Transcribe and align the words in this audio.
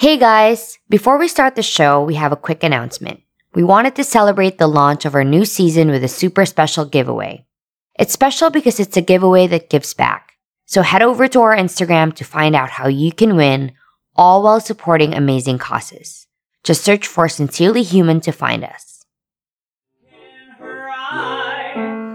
Hey 0.00 0.16
guys! 0.16 0.78
Before 0.88 1.18
we 1.18 1.26
start 1.26 1.56
the 1.56 1.62
show, 1.64 2.04
we 2.04 2.14
have 2.14 2.30
a 2.30 2.36
quick 2.36 2.62
announcement. 2.62 3.20
We 3.52 3.64
wanted 3.64 3.96
to 3.96 4.04
celebrate 4.04 4.56
the 4.56 4.68
launch 4.68 5.04
of 5.04 5.16
our 5.16 5.24
new 5.24 5.44
season 5.44 5.90
with 5.90 6.04
a 6.04 6.08
super 6.08 6.46
special 6.46 6.84
giveaway. 6.84 7.44
It's 7.98 8.12
special 8.12 8.48
because 8.48 8.78
it's 8.78 8.96
a 8.96 9.02
giveaway 9.02 9.48
that 9.48 9.70
gives 9.70 9.94
back. 9.94 10.34
So 10.66 10.82
head 10.82 11.02
over 11.02 11.26
to 11.26 11.40
our 11.40 11.56
Instagram 11.56 12.14
to 12.14 12.24
find 12.24 12.54
out 12.54 12.70
how 12.70 12.86
you 12.86 13.10
can 13.10 13.34
win, 13.34 13.72
all 14.14 14.44
while 14.44 14.60
supporting 14.60 15.14
amazing 15.14 15.58
causes. 15.58 16.28
Just 16.62 16.84
search 16.84 17.04
for 17.04 17.28
Sincerely 17.28 17.82
Human 17.82 18.20
to 18.20 18.30
find 18.30 18.62
us. 18.62 19.04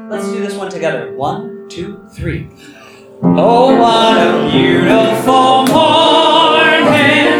Let's 0.10 0.32
do 0.32 0.40
this 0.40 0.56
one 0.56 0.72
together. 0.72 1.14
One, 1.18 1.68
two, 1.68 2.08
three. 2.14 2.48
Oh, 3.22 3.76
what 3.76 4.26
a 4.26 4.50
beautiful 4.50 5.66
morning. 5.68 7.33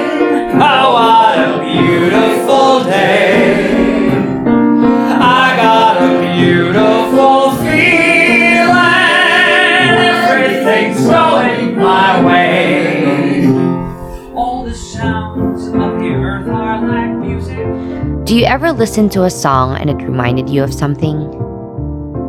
Do 18.26 18.40
you 18.40 18.46
ever 18.46 18.72
listen 18.72 19.10
to 19.10 19.26
a 19.26 19.30
song 19.30 19.78
and 19.78 19.92
it 19.92 19.98
reminded 19.98 20.50
you 20.50 20.64
of 20.64 20.74
something? 20.74 21.30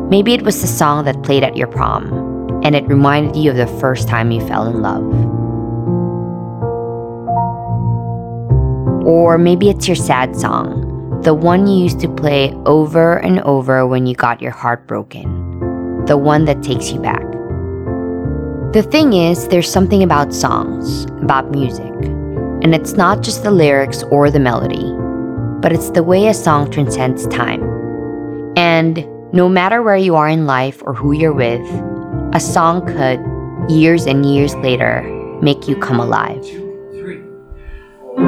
Maybe 0.09 0.33
it 0.33 0.43
was 0.43 0.61
the 0.61 0.67
song 0.67 1.05
that 1.05 1.23
played 1.23 1.43
at 1.43 1.57
your 1.57 1.67
prom, 1.67 2.61
and 2.63 2.75
it 2.75 2.85
reminded 2.87 3.35
you 3.35 3.49
of 3.49 3.57
the 3.57 3.65
first 3.79 4.07
time 4.07 4.29
you 4.29 4.45
fell 4.45 4.67
in 4.67 4.83
love. 4.83 5.34
Or 9.05 9.37
maybe 9.37 9.69
it's 9.69 9.87
your 9.87 9.95
sad 9.95 10.35
song, 10.35 11.21
the 11.21 11.33
one 11.33 11.67
you 11.67 11.83
used 11.83 11.99
to 11.99 12.09
play 12.09 12.51
over 12.65 13.17
and 13.17 13.39
over 13.41 13.85
when 13.85 14.07
you 14.07 14.15
got 14.15 14.41
your 14.41 14.51
heart 14.51 14.87
broken, 14.87 16.05
the 16.05 16.17
one 16.17 16.45
that 16.45 16.63
takes 16.63 16.91
you 16.91 16.99
back. 16.99 17.21
The 18.73 18.81
thing 18.81 19.13
is, 19.13 19.47
there's 19.47 19.71
something 19.71 20.01
about 20.01 20.33
songs, 20.33 21.05
about 21.21 21.51
music, 21.51 21.93
and 22.63 22.73
it's 22.73 22.93
not 22.93 23.21
just 23.21 23.43
the 23.43 23.51
lyrics 23.51 24.01
or 24.09 24.31
the 24.31 24.39
melody, 24.39 24.91
but 25.61 25.71
it's 25.71 25.91
the 25.91 26.03
way 26.03 26.27
a 26.27 26.33
song 26.33 26.71
transcends 26.71 27.27
time. 27.27 27.63
And 28.57 29.07
no 29.33 29.47
matter 29.47 29.83
where 29.83 29.95
you 29.95 30.15
are 30.15 30.27
in 30.27 30.47
life 30.47 30.81
or 30.83 30.95
who 30.95 31.11
you're 31.11 31.31
with, 31.31 31.61
a 32.33 32.39
song 32.39 32.85
could, 32.87 33.19
years 33.71 34.07
and 34.07 34.25
years 34.25 34.55
later, 34.55 35.03
make 35.41 35.67
you 35.67 35.75
come 35.75 35.99
alive. 35.99 36.64
You 38.17 38.23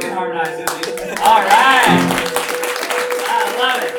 can 0.00 0.12
harmonize 0.12 0.58
me. 0.58 0.75
All 1.26 1.42
right. 1.42 1.98
I 3.26 3.40
love 3.58 3.82
it. 3.82 3.94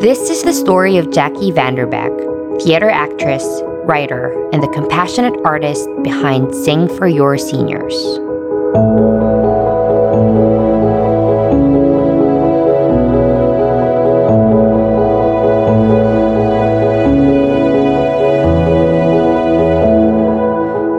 This 0.00 0.30
is 0.30 0.42
the 0.42 0.54
story 0.54 0.96
of 0.96 1.10
Jackie 1.10 1.52
Vanderbeck, 1.52 2.62
theater 2.62 2.88
actress, 2.88 3.44
writer, 3.84 4.32
and 4.54 4.62
the 4.62 4.68
compassionate 4.68 5.38
artist 5.44 5.86
behind 6.02 6.54
Sing 6.54 6.88
for 6.96 7.06
Your 7.08 7.36
Seniors. 7.36 7.92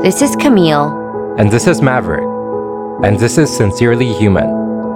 This 0.04 0.22
is 0.22 0.36
Camille, 0.36 1.36
And 1.38 1.50
this 1.50 1.66
is 1.66 1.82
Maverick. 1.82 2.28
And 3.06 3.18
this 3.18 3.38
is 3.38 3.56
Sincerely 3.56 4.12
Human, 4.12 4.50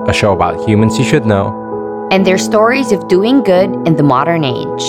a 0.08 0.14
show 0.14 0.34
about 0.34 0.68
humans 0.68 1.00
you 1.00 1.06
should 1.06 1.26
know. 1.26 1.66
and 2.12 2.26
their 2.26 2.38
stories 2.38 2.92
of 2.92 3.08
doing 3.08 3.42
good 3.42 3.70
in 3.88 3.96
the 3.96 4.04
modern 4.04 4.44
age. 4.44 4.86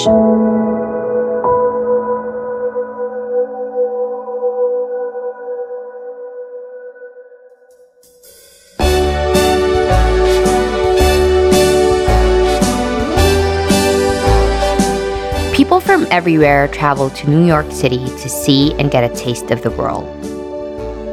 People 15.79 15.99
from 15.99 16.09
everywhere 16.11 16.67
travel 16.67 17.09
to 17.09 17.31
New 17.31 17.47
York 17.47 17.71
City 17.71 18.05
to 18.05 18.29
see 18.29 18.75
and 18.81 18.91
get 18.91 19.09
a 19.09 19.15
taste 19.15 19.53
of 19.53 19.63
the 19.63 19.71
world. 19.71 20.05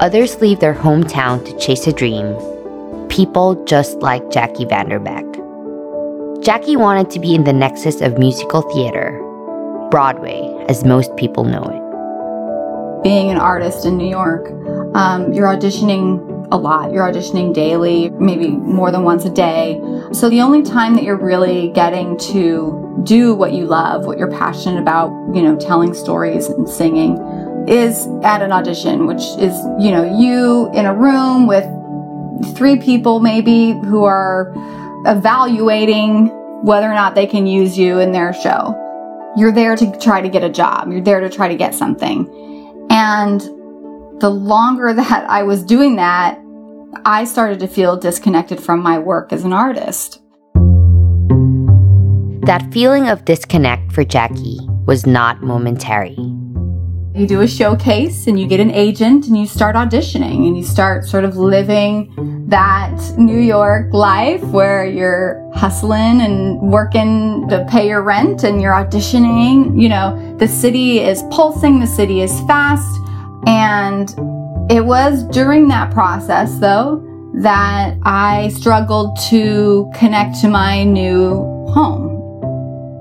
Others 0.02 0.42
leave 0.42 0.60
their 0.60 0.74
hometown 0.74 1.46
to 1.46 1.56
chase 1.60 1.86
a 1.86 1.94
dream. 1.94 2.36
People 3.08 3.64
just 3.66 4.00
like 4.00 4.32
Jackie 4.32 4.66
Vanderbeck. 4.66 5.24
Jackie 6.44 6.78
wanted 6.78 7.12
to 7.12 7.20
be 7.20 7.36
in 7.36 7.44
the 7.44 7.54
nexus 7.54 8.02
of 8.02 8.18
musical 8.18 8.64
theater, 8.74 9.12
Broadway, 9.92 10.42
as 10.68 10.84
most 10.84 11.16
people 11.16 11.44
know 11.44 11.62
it. 11.62 13.04
being 13.04 13.30
an 13.30 13.38
artist 13.38 13.86
in 13.86 13.98
New 13.98 14.10
York, 14.10 14.50
um, 14.96 15.32
you're 15.32 15.46
auditioning 15.46 16.48
a 16.52 16.58
lot. 16.58 16.92
You're 16.92 17.04
auditioning 17.04 17.54
daily, 17.54 18.10
maybe 18.10 18.48
more 18.48 18.90
than 18.90 19.04
once 19.04 19.26
a 19.26 19.30
day. 19.30 19.80
So 20.12 20.28
the 20.28 20.42
only 20.42 20.64
time 20.64 20.96
that 20.96 21.04
you're 21.04 21.16
really 21.16 21.70
getting 21.70 22.18
to 22.34 22.85
do 23.04 23.36
what 23.36 23.54
you 23.54 23.66
love, 23.66 24.06
what 24.06 24.18
you're 24.18 24.32
passionate 24.32 24.80
about, 24.80 25.10
you 25.34 25.42
know, 25.42 25.56
telling 25.58 25.94
stories 25.94 26.48
and 26.48 26.68
singing, 26.68 27.18
is 27.68 28.08
at 28.24 28.42
an 28.42 28.52
audition, 28.52 29.08
which 29.08 29.24
is, 29.40 29.54
you 29.80 29.92
know, 29.92 30.04
you 30.18 30.72
in 30.74 30.86
a 30.86 30.94
room 30.94 31.48
with 31.48 31.66
three 32.56 32.78
people 32.78 33.20
maybe 33.20 33.72
who 33.72 34.04
are 34.04 34.54
evaluating 35.06 36.28
whether 36.64 36.90
or 36.90 36.94
not 36.94 37.16
they 37.16 37.28
can 37.28 37.46
use 37.48 37.78
you 37.78 38.00
in 38.00 38.12
their 38.12 38.34
show. 38.34 38.82
You're 39.38 39.52
there 39.52 39.76
to 39.76 40.00
try 40.00 40.22
to 40.22 40.30
get 40.30 40.44
a 40.44 40.50
job. 40.50 40.92
You're 40.92 41.02
there 41.02 41.20
to 41.20 41.30
try 41.30 41.48
to 41.48 41.56
get 41.56 41.76
something. 41.76 42.28
And 42.90 43.42
the 44.22 44.30
longer 44.30 44.94
that 44.94 45.30
I 45.30 45.44
was 45.44 45.64
doing 45.64 45.98
that, 45.98 46.40
I 47.04 47.26
started 47.26 47.60
to 47.60 47.68
feel 47.68 47.98
disconnected 47.98 48.60
from 48.60 48.82
my 48.82 48.98
work 48.98 49.34
as 49.34 49.44
an 49.44 49.54
artist. 49.54 50.22
That 52.46 52.72
feeling 52.72 53.10
of 53.10 53.26
disconnect 53.26 53.92
for 53.92 54.04
Jackie 54.04 54.60
was 54.86 55.08
not 55.08 55.42
momentary. 55.42 56.16
You 57.16 57.26
do 57.26 57.42
a 57.42 57.48
showcase 57.48 58.28
and 58.28 58.40
you 58.40 58.46
get 58.46 58.60
an 58.60 58.70
agent 58.70 59.26
and 59.26 59.36
you 59.36 59.48
start 59.48 59.76
auditioning 59.76 60.46
and 60.46 60.56
you 60.56 60.64
start 60.64 61.06
sort 61.06 61.24
of 61.24 61.38
living 61.38 62.46
that 62.50 62.96
New 63.18 63.40
York 63.40 63.92
life 63.96 64.44
where 64.44 64.86
you're 64.86 65.42
hustling 65.56 66.22
and 66.22 66.62
working 66.62 67.48
to 67.50 67.66
pay 67.68 67.88
your 67.88 68.04
rent 68.04 68.44
and 68.44 68.62
you're 68.62 68.74
auditioning. 68.74 69.82
You 69.82 69.90
know, 69.90 70.38
the 70.38 70.48
city 70.48 71.00
is 71.00 71.24
pulsing, 71.32 71.80
the 71.80 71.88
city 71.88 72.22
is 72.22 72.40
fast. 72.42 73.00
And 73.48 74.10
it 74.70 74.86
was 74.86 75.24
during 75.30 75.68
that 75.70 75.92
process, 75.92 76.60
though, 76.60 77.02
that 77.42 77.98
I 78.04 78.50
struggled 78.50 79.18
to 79.30 79.92
connect 79.96 80.42
to 80.42 80.48
my 80.48 80.84
new 80.84 81.38
home. 81.74 82.05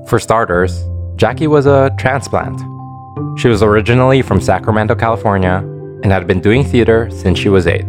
For 0.08 0.18
starters, 0.18 0.84
Jackie 1.16 1.46
was 1.46 1.64
a 1.64 1.90
transplant. 1.98 2.60
She 3.38 3.48
was 3.48 3.62
originally 3.62 4.20
from 4.20 4.38
Sacramento, 4.38 4.94
California, 4.94 5.58
and 6.02 6.12
had 6.12 6.26
been 6.26 6.40
doing 6.40 6.62
theater 6.62 7.08
since 7.10 7.38
she 7.38 7.48
was 7.48 7.66
eight. 7.66 7.86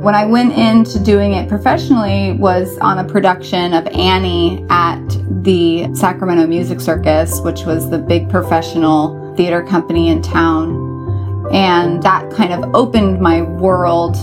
When 0.00 0.14
I 0.14 0.24
went 0.24 0.54
into 0.54 0.98
doing 0.98 1.34
it 1.34 1.46
professionally 1.48 2.32
was 2.32 2.78
on 2.78 2.98
a 2.98 3.04
production 3.04 3.74
of 3.74 3.86
Annie 3.88 4.64
at 4.70 5.06
the 5.42 5.94
Sacramento 5.94 6.46
Music 6.46 6.80
Circus, 6.80 7.40
which 7.40 7.64
was 7.64 7.90
the 7.90 7.98
big 7.98 8.30
professional 8.30 9.34
theater 9.36 9.62
company 9.62 10.08
in 10.08 10.22
town. 10.22 11.48
And 11.52 12.02
that 12.02 12.30
kind 12.32 12.54
of 12.54 12.74
opened 12.74 13.20
my 13.20 13.42
world 13.42 14.16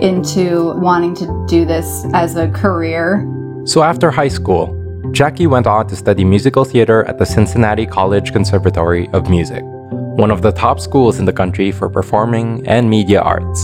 into 0.00 0.74
wanting 0.78 1.16
to 1.16 1.46
do 1.48 1.64
this 1.64 2.04
as 2.14 2.36
a 2.36 2.48
career. 2.50 3.26
So 3.64 3.82
after 3.82 4.12
high 4.12 4.28
school, 4.28 4.77
Jackie 5.18 5.48
went 5.48 5.66
on 5.66 5.84
to 5.88 5.96
study 5.96 6.24
musical 6.24 6.62
theater 6.62 7.02
at 7.06 7.18
the 7.18 7.26
Cincinnati 7.26 7.84
College 7.84 8.32
Conservatory 8.32 9.08
of 9.08 9.28
Music, 9.28 9.64
one 9.64 10.30
of 10.30 10.42
the 10.42 10.52
top 10.52 10.78
schools 10.78 11.18
in 11.18 11.24
the 11.24 11.32
country 11.32 11.72
for 11.72 11.90
performing 11.90 12.64
and 12.68 12.88
media 12.88 13.20
arts. 13.20 13.60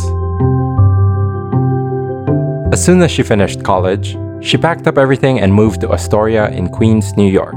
As 2.74 2.84
soon 2.84 3.00
as 3.02 3.12
she 3.12 3.22
finished 3.22 3.62
college, 3.62 4.16
she 4.42 4.56
packed 4.56 4.88
up 4.88 4.98
everything 4.98 5.38
and 5.38 5.54
moved 5.54 5.80
to 5.82 5.92
Astoria 5.92 6.50
in 6.50 6.70
Queens, 6.70 7.16
New 7.16 7.30
York, 7.30 7.54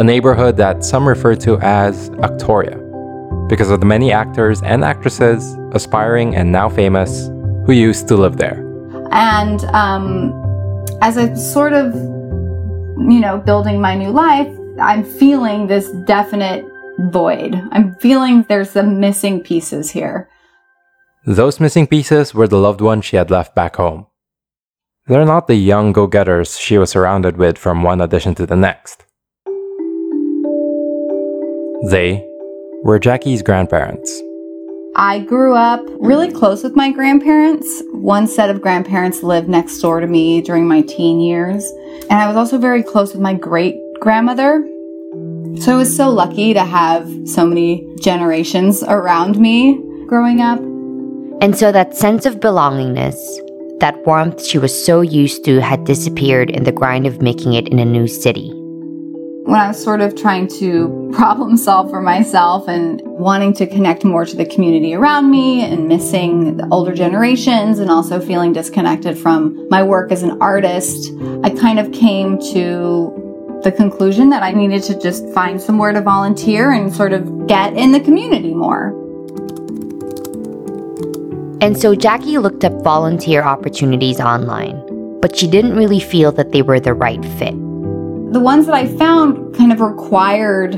a 0.00 0.02
neighborhood 0.02 0.56
that 0.56 0.82
some 0.82 1.06
refer 1.06 1.34
to 1.44 1.58
as 1.60 2.08
Actoria, 2.24 2.78
because 3.50 3.68
of 3.68 3.80
the 3.80 3.86
many 3.86 4.12
actors 4.12 4.62
and 4.62 4.82
actresses, 4.82 5.58
aspiring 5.72 6.34
and 6.34 6.50
now 6.50 6.70
famous, 6.70 7.26
who 7.66 7.72
used 7.72 8.08
to 8.08 8.16
live 8.16 8.38
there. 8.38 8.64
And 9.12 9.62
um, 9.74 10.32
as 11.02 11.18
I 11.18 11.34
sort 11.34 11.74
of, 11.74 12.19
you 13.08 13.20
know, 13.20 13.38
building 13.38 13.80
my 13.80 13.94
new 13.94 14.10
life, 14.10 14.48
I'm 14.80 15.04
feeling 15.04 15.66
this 15.66 15.90
definite 16.06 16.64
void. 17.10 17.54
I'm 17.72 17.94
feeling 17.96 18.44
there's 18.48 18.70
some 18.70 19.00
missing 19.00 19.40
pieces 19.40 19.90
here. 19.90 20.28
Those 21.26 21.60
missing 21.60 21.86
pieces 21.86 22.34
were 22.34 22.48
the 22.48 22.58
loved 22.58 22.80
ones 22.80 23.04
she 23.04 23.16
had 23.16 23.30
left 23.30 23.54
back 23.54 23.76
home. 23.76 24.06
They're 25.06 25.24
not 25.24 25.46
the 25.46 25.54
young 25.54 25.92
go 25.92 26.06
getters 26.06 26.58
she 26.58 26.78
was 26.78 26.90
surrounded 26.90 27.36
with 27.36 27.58
from 27.58 27.82
one 27.82 28.00
audition 28.00 28.34
to 28.36 28.46
the 28.46 28.56
next. 28.56 29.04
They 31.90 32.26
were 32.84 32.98
Jackie's 32.98 33.42
grandparents. 33.42 34.22
I 34.96 35.20
grew 35.20 35.54
up 35.54 35.86
really 36.00 36.32
close 36.32 36.64
with 36.64 36.74
my 36.74 36.90
grandparents. 36.90 37.82
One 37.92 38.26
set 38.26 38.50
of 38.50 38.60
grandparents 38.60 39.22
lived 39.22 39.48
next 39.48 39.78
door 39.80 40.00
to 40.00 40.06
me 40.06 40.40
during 40.40 40.66
my 40.66 40.82
teen 40.82 41.20
years. 41.20 41.64
And 42.10 42.12
I 42.20 42.26
was 42.26 42.36
also 42.36 42.58
very 42.58 42.82
close 42.82 43.12
with 43.12 43.22
my 43.22 43.34
great 43.34 43.76
grandmother. 44.00 44.66
So 45.60 45.74
I 45.74 45.76
was 45.76 45.94
so 45.94 46.10
lucky 46.10 46.54
to 46.54 46.64
have 46.64 47.08
so 47.24 47.46
many 47.46 47.86
generations 48.00 48.82
around 48.82 49.38
me 49.38 49.80
growing 50.06 50.40
up. 50.40 50.58
And 51.40 51.56
so 51.56 51.70
that 51.72 51.96
sense 51.96 52.26
of 52.26 52.40
belongingness, 52.40 53.16
that 53.78 54.04
warmth 54.04 54.44
she 54.44 54.58
was 54.58 54.84
so 54.84 55.00
used 55.00 55.44
to, 55.44 55.60
had 55.60 55.84
disappeared 55.84 56.50
in 56.50 56.64
the 56.64 56.72
grind 56.72 57.06
of 57.06 57.22
making 57.22 57.54
it 57.54 57.68
in 57.68 57.78
a 57.78 57.84
new 57.84 58.08
city. 58.08 58.52
When 59.50 59.58
I 59.58 59.66
was 59.66 59.82
sort 59.82 60.00
of 60.00 60.14
trying 60.14 60.46
to 60.60 61.10
problem 61.12 61.56
solve 61.56 61.90
for 61.90 62.00
myself 62.00 62.68
and 62.68 63.02
wanting 63.02 63.52
to 63.54 63.66
connect 63.66 64.04
more 64.04 64.24
to 64.24 64.36
the 64.36 64.46
community 64.46 64.94
around 64.94 65.28
me 65.28 65.64
and 65.64 65.88
missing 65.88 66.56
the 66.58 66.68
older 66.70 66.94
generations 66.94 67.80
and 67.80 67.90
also 67.90 68.20
feeling 68.20 68.52
disconnected 68.52 69.18
from 69.18 69.68
my 69.68 69.82
work 69.82 70.12
as 70.12 70.22
an 70.22 70.40
artist, 70.40 71.12
I 71.42 71.50
kind 71.50 71.80
of 71.80 71.90
came 71.90 72.38
to 72.52 73.60
the 73.64 73.72
conclusion 73.72 74.30
that 74.30 74.44
I 74.44 74.52
needed 74.52 74.84
to 74.84 74.96
just 75.00 75.28
find 75.30 75.60
somewhere 75.60 75.90
to 75.90 76.00
volunteer 76.00 76.70
and 76.70 76.94
sort 76.94 77.12
of 77.12 77.48
get 77.48 77.76
in 77.76 77.90
the 77.90 77.98
community 77.98 78.54
more. 78.54 78.90
And 81.60 81.76
so 81.76 81.96
Jackie 81.96 82.38
looked 82.38 82.64
up 82.64 82.84
volunteer 82.84 83.42
opportunities 83.42 84.20
online, 84.20 85.18
but 85.20 85.36
she 85.36 85.48
didn't 85.48 85.74
really 85.74 85.98
feel 85.98 86.30
that 86.30 86.52
they 86.52 86.62
were 86.62 86.78
the 86.78 86.94
right 86.94 87.24
fit. 87.24 87.56
The 88.30 88.40
ones 88.40 88.66
that 88.66 88.74
I 88.74 88.86
found 88.86 89.56
kind 89.56 89.72
of 89.72 89.80
required 89.80 90.76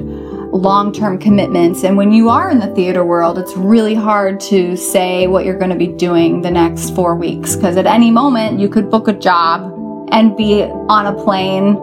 long 0.52 0.92
term 0.92 1.18
commitments. 1.18 1.82
And 1.82 1.96
when 1.96 2.12
you 2.12 2.28
are 2.28 2.50
in 2.50 2.58
the 2.58 2.72
theater 2.74 3.04
world, 3.04 3.38
it's 3.38 3.54
really 3.56 3.94
hard 3.94 4.40
to 4.40 4.76
say 4.76 5.26
what 5.26 5.44
you're 5.44 5.58
going 5.58 5.70
to 5.70 5.76
be 5.76 5.88
doing 5.88 6.42
the 6.42 6.50
next 6.50 6.94
four 6.94 7.14
weeks 7.14 7.56
because 7.56 7.76
at 7.76 7.86
any 7.86 8.10
moment 8.10 8.60
you 8.60 8.68
could 8.68 8.90
book 8.90 9.08
a 9.08 9.12
job 9.12 9.70
and 10.12 10.36
be 10.36 10.62
on 10.62 11.06
a 11.06 11.24
plane 11.24 11.74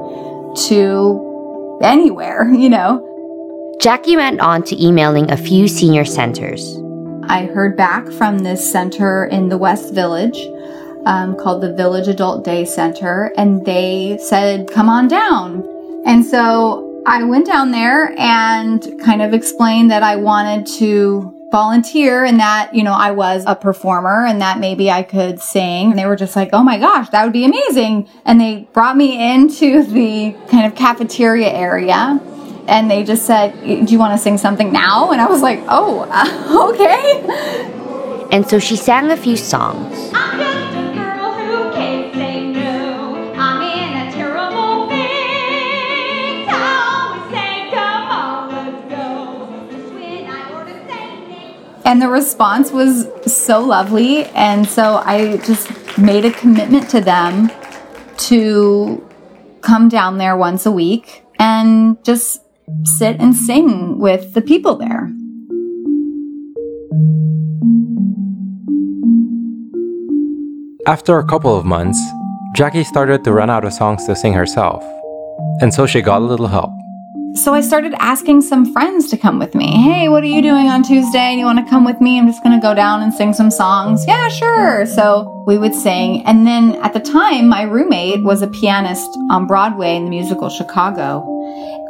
to 0.68 1.80
anywhere, 1.84 2.50
you 2.54 2.70
know. 2.70 3.06
Jackie 3.82 4.18
went 4.18 4.40
on 4.42 4.64
to 4.64 4.84
emailing 4.84 5.32
a 5.32 5.38
few 5.38 5.68
senior 5.68 6.06
centers. 6.06 6.78
I 7.24 7.46
heard 7.46 7.78
back 7.78 8.10
from 8.12 8.40
this 8.40 8.70
center 8.70 9.26
in 9.26 9.50
the 9.50 9.58
West 9.58 9.94
Village 9.94 10.38
um, 11.10 11.36
called 11.36 11.62
the 11.62 11.74
Village 11.74 12.08
Adult 12.08 12.46
Day 12.46 12.66
Center, 12.66 13.34
and 13.36 13.66
they 13.66 14.20
said, 14.22 14.70
Come 14.72 14.88
on 14.88 15.08
down. 15.08 15.66
And 16.06 16.24
so 16.24 17.04
I 17.06 17.24
went 17.24 17.48
down 17.48 17.72
there 17.72 18.14
and 18.18 18.82
kind 19.04 19.24
of 19.24 19.34
explained 19.34 19.90
that 19.90 20.04
I 20.04 20.18
wanted 20.18 20.68
to 20.78 21.36
volunteer 21.52 22.24
and 22.24 22.40
that, 22.40 22.76
you 22.76 22.84
know, 22.84 22.94
I 22.94 23.10
was 23.10 23.44
a 23.48 23.56
performer 23.56 24.24
and 24.24 24.40
that 24.42 24.60
maybe 24.60 24.92
I 24.92 25.02
could 25.02 25.42
sing. 25.42 25.90
And 25.90 25.98
they 25.98 26.06
were 26.06 26.16
just 26.16 26.36
like, 26.36 26.50
oh 26.54 26.64
my 26.64 26.78
gosh, 26.78 27.10
that 27.10 27.24
would 27.24 27.34
be 27.34 27.44
amazing. 27.44 28.08
And 28.24 28.40
they 28.40 28.68
brought 28.72 28.96
me 28.96 29.34
into 29.34 29.82
the 29.82 30.36
kind 30.48 30.68
of 30.68 30.76
cafeteria 30.76 31.50
area 31.50 32.20
and 32.68 32.90
they 32.90 33.04
just 33.04 33.26
said, 33.26 33.60
do 33.64 33.92
you 33.92 33.98
want 33.98 34.14
to 34.14 34.20
sing 34.20 34.38
something 34.38 34.72
now? 34.72 35.12
And 35.12 35.20
I 35.20 35.26
was 35.26 35.42
like, 35.42 35.60
oh, 35.68 36.08
uh, 36.12 36.70
okay. 36.70 38.28
And 38.32 38.48
so 38.48 38.60
she 38.60 38.76
sang 38.76 39.10
a 39.10 39.18
few 39.18 39.36
songs. 39.36 40.12
I'm 40.14 40.49
And 51.90 52.00
the 52.00 52.08
response 52.08 52.72
was 52.72 53.08
so 53.26 53.62
lovely. 53.62 54.26
And 54.36 54.68
so 54.68 54.98
I 55.04 55.38
just 55.38 55.98
made 55.98 56.24
a 56.24 56.30
commitment 56.30 56.88
to 56.92 57.02
them 57.02 57.50
to 58.30 59.04
come 59.62 59.90
down 59.90 60.20
there 60.20 60.38
once 60.38 60.68
a 60.68 60.72
week 60.72 61.26
and 61.40 61.98
just 62.04 62.44
sit 62.84 63.20
and 63.20 63.36
sing 63.36 63.98
with 63.98 64.36
the 64.36 64.42
people 64.44 64.76
there. 64.76 65.12
After 70.86 71.18
a 71.18 71.26
couple 71.26 71.58
of 71.58 71.66
months, 71.66 72.00
Jackie 72.54 72.84
started 72.84 73.24
to 73.24 73.34
run 73.34 73.50
out 73.50 73.66
of 73.66 73.74
songs 73.74 74.06
to 74.06 74.16
sing 74.16 74.34
herself, 74.34 74.84
and 75.60 75.74
so 75.74 75.88
she 75.88 76.02
got 76.04 76.22
a 76.22 76.26
little 76.26 76.48
help. 76.48 76.72
So 77.36 77.54
I 77.54 77.62
started 77.62 77.94
asking 78.00 78.42
some 78.42 78.74
friends 78.74 79.10
to 79.12 79.18
come 79.18 79.40
with 79.40 79.54
me. 79.56 79.72
Hey, 79.82 80.10
what 80.10 80.24
are 80.24 80.28
you 80.28 80.42
doing 80.42 80.68
on 80.68 80.84
Tuesday? 80.84 81.36
You 81.36 81.46
want 81.46 81.60
to 81.64 81.70
come 81.70 81.86
with 81.86 82.02
me? 82.02 82.18
I'm 82.18 82.28
just 82.28 82.44
going 82.44 82.60
to 82.60 82.62
go 82.62 82.74
down 82.74 83.02
and 83.02 83.14
sing 83.14 83.34
some 83.34 83.52
songs. 83.52 84.06
Yeah, 84.08 84.30
sure. 84.30 84.86
So 84.86 85.44
we 85.46 85.58
would 85.58 85.74
sing. 85.74 86.26
And 86.26 86.46
then 86.46 86.76
at 86.84 86.94
the 86.94 87.00
time, 87.00 87.48
my 87.48 87.62
roommate 87.62 88.24
was 88.24 88.42
a 88.42 88.48
pianist 88.48 89.10
on 89.30 89.48
Broadway 89.48 89.96
in 89.96 90.06
the 90.06 90.10
musical 90.10 90.50
Chicago. 90.50 91.24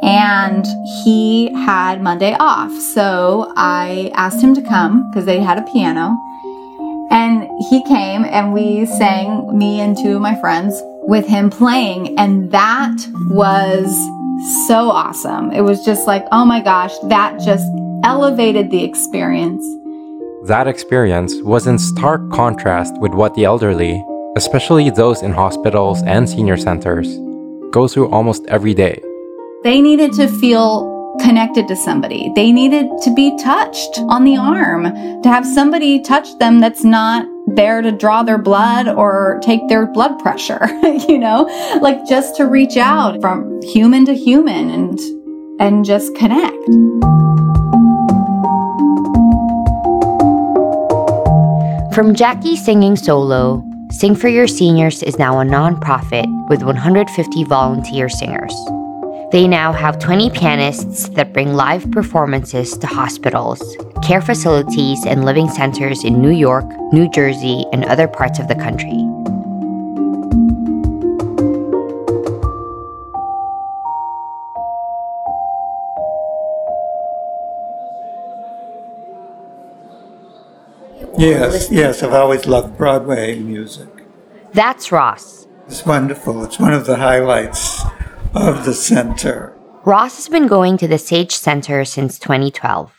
And 0.02 0.66
he 1.04 1.52
had 1.52 2.02
Monday 2.02 2.36
off. 2.38 2.72
So 2.94 3.52
I 3.56 4.12
asked 4.14 4.40
him 4.42 4.54
to 4.54 4.62
come 4.62 5.10
because 5.10 5.24
they 5.24 5.40
had 5.40 5.58
a 5.58 5.62
piano. 5.72 6.16
And 7.10 7.48
he 7.70 7.82
came 7.84 8.24
and 8.24 8.52
we 8.52 8.86
sang, 8.86 9.56
me 9.58 9.80
and 9.80 9.96
two 9.96 10.16
of 10.16 10.22
my 10.22 10.38
friends, 10.40 10.80
with 11.02 11.26
him 11.26 11.50
playing. 11.50 12.16
And 12.18 12.52
that 12.52 12.96
was 13.30 13.90
so 14.66 14.90
awesome. 14.90 15.52
It 15.52 15.62
was 15.62 15.84
just 15.84 16.06
like, 16.06 16.24
oh 16.32 16.44
my 16.44 16.60
gosh, 16.60 16.96
that 17.08 17.40
just 17.40 17.66
elevated 18.04 18.70
the 18.70 18.82
experience. 18.82 19.64
That 20.46 20.66
experience 20.66 21.34
was 21.42 21.66
in 21.66 21.78
stark 21.78 22.30
contrast 22.30 22.94
with 23.00 23.12
what 23.12 23.34
the 23.34 23.44
elderly, 23.44 24.02
especially 24.36 24.88
those 24.90 25.22
in 25.22 25.32
hospitals 25.32 26.02
and 26.04 26.28
senior 26.28 26.56
centers, 26.56 27.18
go 27.70 27.86
through 27.86 28.08
almost 28.10 28.46
every 28.46 28.72
day. 28.72 29.02
They 29.62 29.82
needed 29.82 30.14
to 30.14 30.28
feel 30.28 31.16
connected 31.20 31.68
to 31.68 31.76
somebody. 31.76 32.32
They 32.34 32.52
needed 32.52 32.86
to 33.02 33.14
be 33.14 33.36
touched 33.38 33.98
on 34.08 34.24
the 34.24 34.36
arm, 34.36 34.84
to 35.22 35.28
have 35.28 35.44
somebody 35.44 36.00
touch 36.00 36.38
them 36.38 36.60
that's 36.60 36.84
not 36.84 37.26
there 37.56 37.82
to 37.82 37.92
draw 37.92 38.22
their 38.22 38.38
blood 38.38 38.88
or 38.88 39.40
take 39.42 39.68
their 39.68 39.86
blood 39.86 40.18
pressure, 40.18 40.68
you 41.08 41.18
know, 41.18 41.42
like 41.80 42.06
just 42.06 42.36
to 42.36 42.44
reach 42.44 42.76
out 42.76 43.20
from 43.20 43.60
human 43.62 44.04
to 44.06 44.14
human 44.14 44.70
and 44.70 44.98
and 45.60 45.84
just 45.84 46.14
connect. 46.14 46.56
From 51.94 52.14
Jackie 52.14 52.56
singing 52.56 52.96
solo, 52.96 53.62
Sing 53.90 54.14
for 54.14 54.28
Your 54.28 54.46
Seniors 54.46 55.02
is 55.02 55.18
now 55.18 55.40
a 55.40 55.44
nonprofit 55.44 56.26
with 56.48 56.62
150 56.62 57.44
volunteer 57.44 58.08
singers. 58.08 58.54
They 59.30 59.46
now 59.46 59.72
have 59.72 60.00
20 60.00 60.30
pianists 60.30 61.08
that 61.10 61.32
bring 61.32 61.54
live 61.54 61.88
performances 61.92 62.76
to 62.78 62.88
hospitals, 62.88 63.62
care 64.02 64.20
facilities, 64.20 65.06
and 65.06 65.24
living 65.24 65.48
centers 65.48 66.02
in 66.02 66.20
New 66.20 66.32
York, 66.32 66.64
New 66.92 67.08
Jersey, 67.08 67.64
and 67.72 67.84
other 67.84 68.08
parts 68.08 68.40
of 68.40 68.48
the 68.48 68.56
country. 68.56 69.06
Yes, 81.16 81.70
yes, 81.70 82.02
I've 82.02 82.14
always 82.14 82.46
loved 82.46 82.76
Broadway 82.76 83.38
music. 83.38 83.86
That's 84.54 84.90
Ross. 84.90 85.46
It's 85.68 85.86
wonderful. 85.86 86.42
It's 86.42 86.58
one 86.58 86.72
of 86.72 86.86
the 86.86 86.96
highlights 86.96 87.84
of 88.34 88.64
the 88.64 88.74
center. 88.74 89.56
Ross 89.84 90.16
has 90.16 90.28
been 90.28 90.46
going 90.46 90.76
to 90.78 90.86
the 90.86 90.98
Sage 90.98 91.34
Center 91.34 91.84
since 91.84 92.18
2012. 92.18 92.92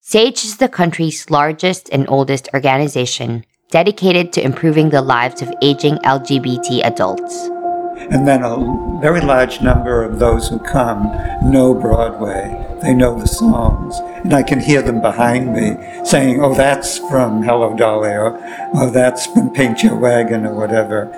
Sage 0.00 0.44
is 0.44 0.58
the 0.58 0.68
country's 0.68 1.30
largest 1.30 1.88
and 1.90 2.08
oldest 2.08 2.48
organization 2.52 3.44
dedicated 3.70 4.32
to 4.32 4.44
improving 4.44 4.90
the 4.90 5.00
lives 5.00 5.40
of 5.40 5.52
aging 5.62 5.96
LGBT 5.98 6.84
adults. 6.84 7.48
And 7.96 8.28
then 8.28 8.44
a 8.44 8.98
very 9.00 9.20
large 9.20 9.62
number 9.62 10.02
of 10.02 10.18
those 10.18 10.48
who 10.48 10.58
come 10.58 11.04
know 11.42 11.74
Broadway. 11.74 12.60
They 12.82 12.92
know 12.94 13.18
the 13.18 13.26
songs. 13.26 13.98
And 14.22 14.34
I 14.34 14.42
can 14.42 14.60
hear 14.60 14.82
them 14.82 15.00
behind 15.00 15.54
me 15.54 15.76
saying, 16.04 16.44
oh, 16.44 16.54
that's 16.54 16.98
from 16.98 17.42
Hello 17.42 17.74
Dolly, 17.74 18.10
or 18.10 18.38
oh, 18.74 18.90
that's 18.90 19.26
from 19.26 19.50
Paint 19.54 19.82
Your 19.82 19.96
Wagon, 19.96 20.44
or 20.44 20.54
whatever. 20.54 21.10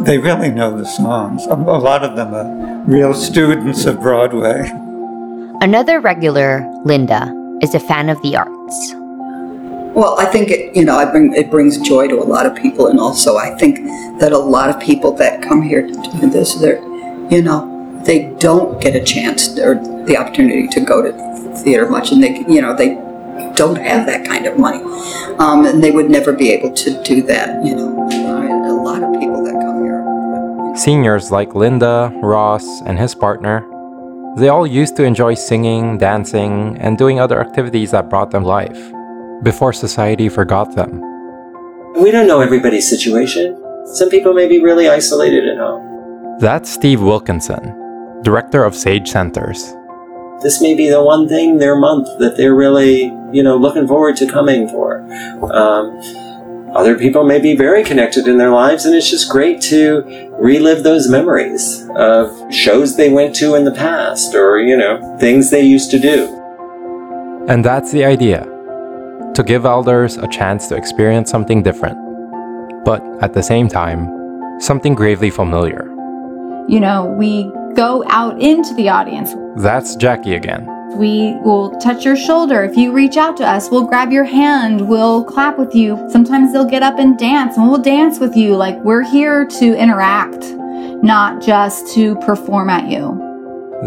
They 0.00 0.18
really 0.18 0.50
know 0.50 0.76
the 0.76 0.84
songs. 0.84 1.46
A 1.46 1.54
a 1.54 1.78
lot 1.78 2.02
of 2.02 2.16
them 2.16 2.34
are 2.34 2.82
real 2.84 3.14
students 3.14 3.84
of 3.84 4.00
Broadway. 4.00 4.70
Another 5.60 6.00
regular, 6.00 6.68
Linda, 6.84 7.32
is 7.62 7.74
a 7.74 7.80
fan 7.80 8.08
of 8.08 8.20
the 8.22 8.36
arts. 8.36 8.94
Well, 9.94 10.18
I 10.18 10.24
think 10.24 10.50
it, 10.50 10.74
you 10.74 10.84
know, 10.84 10.96
I 10.96 11.04
bring, 11.04 11.34
it 11.34 11.50
brings 11.50 11.78
joy 11.78 12.08
to 12.08 12.16
a 12.16 12.24
lot 12.24 12.46
of 12.46 12.56
people, 12.56 12.86
and 12.86 12.98
also 12.98 13.36
I 13.36 13.54
think 13.58 13.76
that 14.20 14.32
a 14.32 14.38
lot 14.38 14.70
of 14.70 14.80
people 14.80 15.12
that 15.16 15.42
come 15.42 15.62
here 15.62 15.86
to 15.86 15.92
do 16.20 16.30
this, 16.30 16.54
they're, 16.54 16.80
you 17.30 17.42
know, 17.42 18.00
they 18.04 18.30
don't 18.38 18.80
get 18.80 18.96
a 18.96 19.04
chance 19.04 19.56
or 19.58 19.74
the 20.06 20.16
opportunity 20.16 20.66
to 20.68 20.80
go 20.80 21.02
to 21.02 21.12
theater 21.62 21.88
much, 21.88 22.10
and 22.10 22.22
they, 22.22 22.38
you 22.48 22.60
know, 22.60 22.74
they 22.74 22.94
don't 23.54 23.76
have 23.76 24.06
that 24.06 24.26
kind 24.26 24.46
of 24.46 24.58
money, 24.58 24.82
um, 25.38 25.66
and 25.66 25.84
they 25.84 25.90
would 25.90 26.10
never 26.10 26.32
be 26.32 26.50
able 26.50 26.72
to 26.72 27.00
do 27.02 27.22
that. 27.22 27.64
You 27.64 27.76
know, 27.76 28.08
Seniors 30.74 31.30
like 31.30 31.54
Linda, 31.54 32.10
Ross, 32.22 32.64
and 32.86 32.98
his 32.98 33.14
partner, 33.14 33.60
they 34.38 34.48
all 34.48 34.66
used 34.66 34.96
to 34.96 35.04
enjoy 35.04 35.34
singing, 35.34 35.98
dancing, 35.98 36.78
and 36.78 36.96
doing 36.96 37.20
other 37.20 37.40
activities 37.40 37.90
that 37.90 38.08
brought 38.08 38.30
them 38.30 38.42
life 38.42 38.92
before 39.42 39.74
society 39.74 40.30
forgot 40.30 40.74
them. 40.74 41.00
We 42.00 42.10
don't 42.10 42.26
know 42.26 42.40
everybody's 42.40 42.88
situation. 42.88 43.62
Some 43.84 44.08
people 44.08 44.32
may 44.32 44.48
be 44.48 44.62
really 44.62 44.88
isolated 44.88 45.46
at 45.46 45.58
home. 45.58 46.38
That's 46.38 46.72
Steve 46.72 47.02
Wilkinson, 47.02 48.22
director 48.22 48.64
of 48.64 48.74
Sage 48.74 49.10
Centers. 49.10 49.74
This 50.42 50.62
may 50.62 50.74
be 50.74 50.88
the 50.88 51.02
one 51.02 51.28
thing 51.28 51.58
their 51.58 51.76
month 51.76 52.08
that 52.18 52.38
they're 52.38 52.54
really, 52.54 53.12
you 53.30 53.42
know, 53.42 53.56
looking 53.56 53.86
forward 53.86 54.16
to 54.16 54.26
coming 54.26 54.68
for. 54.68 55.02
Um, 55.52 56.00
other 56.74 56.98
people 56.98 57.24
may 57.24 57.38
be 57.38 57.54
very 57.54 57.84
connected 57.84 58.26
in 58.26 58.38
their 58.38 58.50
lives, 58.50 58.86
and 58.86 58.94
it's 58.94 59.10
just 59.10 59.30
great 59.30 59.60
to 59.62 60.30
relive 60.38 60.82
those 60.82 61.08
memories 61.08 61.86
of 61.96 62.32
shows 62.52 62.96
they 62.96 63.10
went 63.10 63.34
to 63.36 63.54
in 63.54 63.64
the 63.64 63.72
past 63.72 64.34
or, 64.34 64.58
you 64.58 64.76
know, 64.76 65.16
things 65.18 65.50
they 65.50 65.62
used 65.62 65.90
to 65.90 65.98
do. 65.98 66.38
And 67.48 67.64
that's 67.64 67.92
the 67.92 68.04
idea 68.04 68.48
to 69.34 69.42
give 69.42 69.66
elders 69.66 70.16
a 70.16 70.28
chance 70.28 70.68
to 70.68 70.76
experience 70.76 71.30
something 71.30 71.62
different, 71.62 71.98
but 72.84 73.02
at 73.22 73.34
the 73.34 73.42
same 73.42 73.68
time, 73.68 74.08
something 74.60 74.94
gravely 74.94 75.30
familiar. 75.30 75.88
You 76.68 76.80
know, 76.80 77.14
we 77.18 77.50
go 77.74 78.04
out 78.08 78.40
into 78.40 78.72
the 78.74 78.88
audience. 78.88 79.34
That's 79.56 79.96
Jackie 79.96 80.34
again. 80.34 80.66
We 80.96 81.36
will 81.40 81.70
touch 81.80 82.04
your 82.04 82.16
shoulder. 82.16 82.62
If 82.64 82.76
you 82.76 82.92
reach 82.92 83.16
out 83.16 83.36
to 83.38 83.46
us, 83.48 83.70
we'll 83.70 83.86
grab 83.86 84.12
your 84.12 84.24
hand. 84.24 84.88
We'll 84.88 85.24
clap 85.24 85.58
with 85.58 85.74
you. 85.74 85.96
Sometimes 86.10 86.52
they'll 86.52 86.68
get 86.68 86.82
up 86.82 86.98
and 86.98 87.18
dance 87.18 87.56
and 87.56 87.68
we'll 87.68 87.82
dance 87.82 88.18
with 88.18 88.36
you. 88.36 88.56
Like 88.56 88.78
we're 88.84 89.02
here 89.02 89.46
to 89.46 89.76
interact, 89.76 90.44
not 91.02 91.42
just 91.42 91.94
to 91.94 92.16
perform 92.16 92.68
at 92.70 92.90
you. 92.90 93.18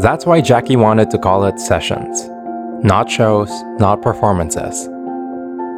That's 0.02 0.26
why 0.26 0.42
Jackie 0.42 0.76
wanted 0.76 1.10
to 1.12 1.18
call 1.18 1.46
it 1.46 1.60
sessions. 1.60 2.28
Not 2.84 3.10
shows, 3.10 3.50
not 3.80 4.02
performances. 4.02 4.90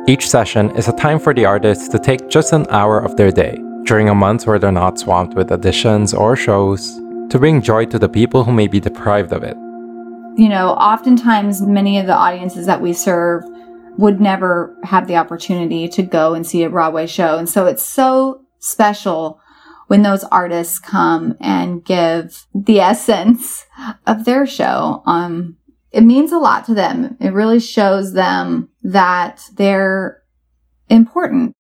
Each 0.08 0.28
session 0.28 0.76
is 0.78 0.88
a 0.88 0.94
time 0.94 1.20
for 1.20 1.34
the 1.34 1.46
artists 1.46 1.90
to 1.90 2.00
take 2.00 2.30
just 2.30 2.54
an 2.54 2.66
hour 2.70 3.00
of 3.00 3.18
their 3.18 3.32
day 3.32 3.62
during 3.84 4.10
a 4.10 4.16
month 4.16 4.48
where 4.48 4.58
they're 4.60 4.72
not 4.72 4.98
swamped 4.98 5.36
with 5.36 5.50
auditions 5.50 6.18
or 6.18 6.36
shows 6.36 6.96
to 7.30 7.38
bring 7.38 7.62
joy 7.62 7.86
to 7.86 8.00
the 8.00 8.10
people 8.10 8.44
who 8.44 8.54
may 8.54 8.68
be 8.68 8.80
deprived 8.80 9.34
of 9.34 9.44
it. 9.44 9.58
You 10.38 10.50
know, 10.50 10.70
oftentimes 10.70 11.62
many 11.62 11.98
of 12.00 12.06
the 12.06 12.16
audiences 12.16 12.68
that 12.68 12.80
we 12.80 12.94
serve 12.94 13.44
would 13.98 14.22
never 14.22 14.78
have 14.84 15.08
the 15.08 15.16
opportunity 15.16 15.88
to 15.90 16.04
go 16.04 16.36
and 16.36 16.46
see 16.46 16.64
a 16.64 16.70
Broadway 16.70 17.08
show. 17.08 17.40
And 17.40 17.50
so 17.50 17.66
it's 17.66 17.84
so 17.84 18.46
special 18.60 19.42
when 19.88 20.04
those 20.04 20.24
artists 20.26 20.78
come 20.78 21.36
and 21.40 21.84
give 21.84 22.46
the 22.54 22.80
essence 22.80 23.66
of 24.06 24.26
their 24.26 24.46
show. 24.46 25.02
Um, 25.08 25.58
it 25.92 26.02
means 26.02 26.32
a 26.32 26.38
lot 26.38 26.66
to 26.66 26.76
them. 26.76 27.18
It 27.20 27.34
really 27.34 27.60
shows 27.60 28.14
them 28.14 28.70
that 28.84 29.42
they're 29.56 30.22
important. 30.90 31.54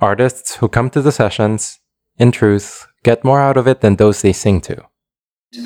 Artists 0.00 0.56
who 0.56 0.68
come 0.68 0.90
to 0.90 1.02
the 1.02 1.12
sessions, 1.12 1.78
in 2.16 2.32
truth, 2.32 2.86
get 3.04 3.24
more 3.24 3.40
out 3.40 3.56
of 3.56 3.68
it 3.68 3.80
than 3.80 3.96
those 3.96 4.22
they 4.22 4.32
sing 4.32 4.60
to. 4.62 4.82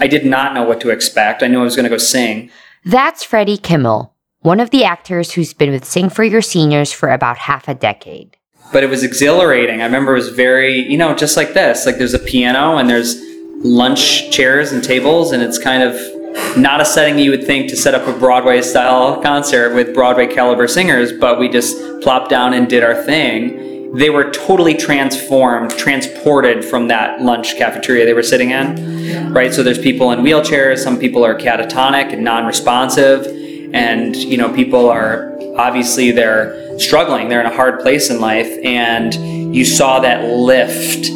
I 0.00 0.06
did 0.06 0.24
not 0.24 0.54
know 0.54 0.62
what 0.62 0.80
to 0.82 0.90
expect. 0.90 1.42
I 1.42 1.48
knew 1.48 1.60
I 1.60 1.64
was 1.64 1.76
going 1.76 1.84
to 1.84 1.90
go 1.90 1.98
sing. 1.98 2.50
That's 2.84 3.24
Freddie 3.24 3.58
Kimmel, 3.58 4.14
one 4.40 4.60
of 4.60 4.70
the 4.70 4.84
actors 4.84 5.32
who's 5.32 5.54
been 5.54 5.70
with 5.70 5.84
Sing 5.84 6.08
for 6.08 6.24
Your 6.24 6.42
Seniors 6.42 6.92
for 6.92 7.10
about 7.10 7.38
half 7.38 7.68
a 7.68 7.74
decade. 7.74 8.36
But 8.72 8.84
it 8.84 8.90
was 8.90 9.02
exhilarating. 9.02 9.82
I 9.82 9.84
remember 9.84 10.12
it 10.12 10.20
was 10.20 10.28
very, 10.30 10.78
you 10.88 10.96
know, 10.96 11.14
just 11.14 11.36
like 11.36 11.54
this. 11.54 11.84
Like 11.84 11.98
there's 11.98 12.14
a 12.14 12.18
piano 12.18 12.76
and 12.76 12.88
there's 12.88 13.20
lunch 13.64 14.30
chairs 14.30 14.72
and 14.72 14.82
tables, 14.82 15.32
and 15.32 15.42
it's 15.42 15.58
kind 15.58 15.82
of 15.82 16.56
not 16.56 16.80
a 16.80 16.84
setting 16.84 17.18
you 17.18 17.30
would 17.30 17.44
think 17.44 17.68
to 17.70 17.76
set 17.76 17.94
up 17.94 18.06
a 18.08 18.18
Broadway 18.18 18.62
style 18.62 19.20
concert 19.20 19.74
with 19.74 19.94
Broadway 19.94 20.26
caliber 20.26 20.66
singers, 20.66 21.12
but 21.12 21.38
we 21.38 21.48
just 21.48 21.76
plopped 22.00 22.30
down 22.30 22.54
and 22.54 22.68
did 22.68 22.82
our 22.82 22.94
thing. 23.04 23.71
They 23.94 24.08
were 24.08 24.30
totally 24.30 24.74
transformed, 24.74 25.70
transported 25.72 26.64
from 26.64 26.88
that 26.88 27.20
lunch 27.20 27.56
cafeteria 27.56 28.06
they 28.06 28.14
were 28.14 28.22
sitting 28.22 28.50
in, 28.50 29.32
right? 29.34 29.52
So 29.52 29.62
there's 29.62 29.78
people 29.78 30.12
in 30.12 30.20
wheelchairs, 30.20 30.78
some 30.78 30.98
people 30.98 31.24
are 31.24 31.34
catatonic 31.34 32.12
and 32.12 32.24
non-responsive, 32.24 33.26
and 33.74 34.16
you 34.16 34.38
know 34.38 34.52
people 34.52 34.88
are 34.88 35.38
obviously 35.56 36.10
they're 36.10 36.78
struggling, 36.78 37.28
they're 37.28 37.40
in 37.40 37.46
a 37.46 37.54
hard 37.54 37.80
place 37.80 38.08
in 38.08 38.20
life, 38.20 38.50
and 38.64 39.14
you 39.54 39.64
saw 39.64 40.00
that 40.00 40.24
lift 40.24 41.08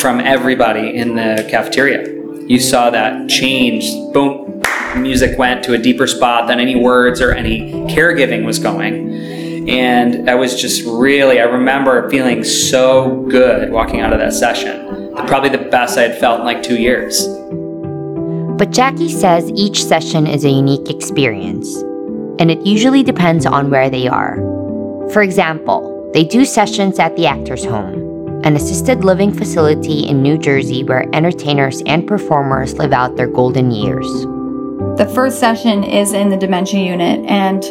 from 0.00 0.20
everybody 0.20 0.96
in 0.96 1.16
the 1.16 1.46
cafeteria. 1.50 2.10
You 2.46 2.58
saw 2.58 2.90
that 2.90 3.28
change. 3.28 3.84
Boom, 4.12 4.62
music 4.96 5.38
went 5.38 5.62
to 5.64 5.74
a 5.74 5.78
deeper 5.78 6.06
spot 6.06 6.48
than 6.48 6.60
any 6.60 6.76
words 6.76 7.20
or 7.20 7.32
any 7.32 7.72
caregiving 7.88 8.44
was 8.44 8.58
going. 8.58 9.12
And 9.68 10.28
I 10.28 10.34
was 10.34 10.60
just 10.60 10.84
really, 10.86 11.40
I 11.40 11.44
remember 11.44 12.08
feeling 12.10 12.44
so 12.44 13.22
good 13.30 13.70
walking 13.70 14.00
out 14.00 14.12
of 14.12 14.18
that 14.18 14.32
session. 14.32 15.12
Probably 15.26 15.48
the 15.48 15.70
best 15.70 15.96
I 15.96 16.02
had 16.02 16.18
felt 16.18 16.40
in 16.40 16.46
like 16.46 16.62
two 16.62 16.76
years. 16.76 17.26
But 18.58 18.70
Jackie 18.70 19.08
says 19.08 19.50
each 19.52 19.84
session 19.84 20.26
is 20.26 20.44
a 20.44 20.50
unique 20.50 20.90
experience, 20.90 21.74
and 22.38 22.50
it 22.50 22.64
usually 22.66 23.02
depends 23.02 23.46
on 23.46 23.70
where 23.70 23.90
they 23.90 24.06
are. 24.06 24.36
For 25.12 25.22
example, 25.22 26.10
they 26.12 26.24
do 26.24 26.44
sessions 26.44 26.98
at 26.98 27.16
the 27.16 27.26
Actors 27.26 27.64
Home, 27.64 28.42
an 28.44 28.56
assisted 28.56 29.04
living 29.04 29.32
facility 29.32 30.06
in 30.06 30.22
New 30.22 30.38
Jersey 30.38 30.84
where 30.84 31.08
entertainers 31.14 31.82
and 31.86 32.06
performers 32.06 32.74
live 32.74 32.92
out 32.92 33.16
their 33.16 33.28
golden 33.28 33.70
years. 33.70 34.06
The 34.96 35.10
first 35.12 35.40
session 35.40 35.82
is 35.82 36.12
in 36.12 36.30
the 36.30 36.36
dementia 36.36 36.84
unit, 36.84 37.24
and 37.28 37.64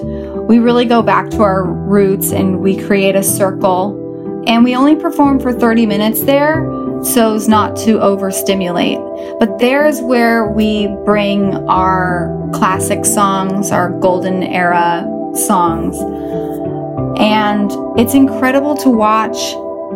we 0.47 0.59
really 0.59 0.83
go 0.83 1.01
back 1.01 1.29
to 1.29 1.41
our 1.41 1.63
roots 1.63 2.31
and 2.31 2.59
we 2.59 2.75
create 2.75 3.15
a 3.15 3.23
circle. 3.23 4.43
And 4.45 4.63
we 4.63 4.75
only 4.75 4.97
perform 4.97 5.39
for 5.39 5.53
30 5.53 5.85
minutes 5.85 6.23
there 6.23 6.69
so 7.01 7.35
as 7.35 7.47
not 7.47 7.75
to 7.77 8.01
overstimulate. 8.01 8.99
But 9.39 9.59
there's 9.59 10.01
where 10.01 10.47
we 10.47 10.87
bring 11.05 11.55
our 11.69 12.49
classic 12.53 13.05
songs, 13.05 13.71
our 13.71 13.89
golden 13.99 14.43
era 14.43 15.05
songs. 15.35 15.97
And 17.19 17.71
it's 17.97 18.13
incredible 18.13 18.75
to 18.77 18.89
watch 18.89 19.37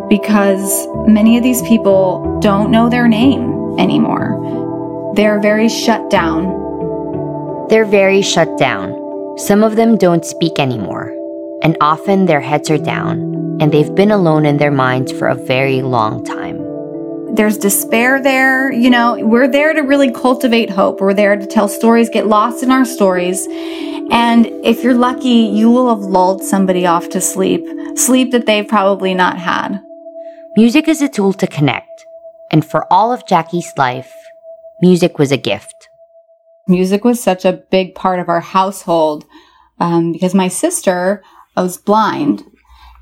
because 0.08 0.86
many 1.06 1.36
of 1.36 1.42
these 1.42 1.60
people 1.62 2.40
don't 2.40 2.70
know 2.70 2.88
their 2.88 3.06
name 3.06 3.78
anymore. 3.78 5.12
They're 5.14 5.40
very 5.40 5.68
shut 5.68 6.10
down. 6.10 6.67
They're 7.68 7.84
very 7.84 8.22
shut 8.22 8.56
down. 8.58 8.94
Some 9.36 9.62
of 9.62 9.76
them 9.76 9.98
don't 9.98 10.24
speak 10.24 10.58
anymore, 10.58 11.12
and 11.62 11.76
often 11.82 12.24
their 12.24 12.40
heads 12.40 12.70
are 12.70 12.78
down, 12.78 13.58
and 13.60 13.70
they've 13.70 13.94
been 13.94 14.10
alone 14.10 14.46
in 14.46 14.56
their 14.56 14.70
minds 14.70 15.12
for 15.12 15.28
a 15.28 15.34
very 15.34 15.82
long 15.82 16.24
time. 16.24 16.56
There's 17.34 17.58
despair 17.58 18.22
there. 18.22 18.72
You 18.72 18.88
know, 18.88 19.18
we're 19.20 19.48
there 19.48 19.74
to 19.74 19.82
really 19.82 20.10
cultivate 20.10 20.70
hope. 20.70 21.00
We're 21.00 21.12
there 21.12 21.36
to 21.36 21.46
tell 21.46 21.68
stories, 21.68 22.08
get 22.08 22.26
lost 22.26 22.62
in 22.62 22.70
our 22.70 22.86
stories. 22.86 23.46
And 24.10 24.46
if 24.64 24.82
you're 24.82 24.94
lucky, 24.94 25.28
you 25.28 25.70
will 25.70 25.94
have 25.94 26.04
lulled 26.04 26.42
somebody 26.42 26.86
off 26.86 27.10
to 27.10 27.20
sleep, 27.20 27.66
sleep 27.96 28.32
that 28.32 28.46
they've 28.46 28.66
probably 28.66 29.12
not 29.12 29.38
had. 29.38 29.78
Music 30.56 30.88
is 30.88 31.02
a 31.02 31.08
tool 31.08 31.34
to 31.34 31.46
connect, 31.46 32.06
and 32.50 32.64
for 32.64 32.90
all 32.90 33.12
of 33.12 33.26
Jackie's 33.26 33.74
life, 33.76 34.12
music 34.80 35.18
was 35.18 35.30
a 35.30 35.36
gift. 35.36 35.77
Music 36.68 37.04
was 37.04 37.22
such 37.22 37.44
a 37.44 37.64
big 37.70 37.94
part 37.94 38.20
of 38.20 38.28
our 38.28 38.40
household 38.40 39.24
um, 39.80 40.12
because 40.12 40.34
my 40.34 40.48
sister 40.48 41.22
was 41.56 41.78
blind 41.78 42.44